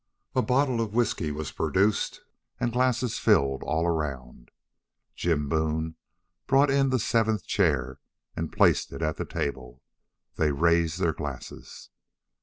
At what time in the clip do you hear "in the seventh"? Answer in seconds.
6.71-7.45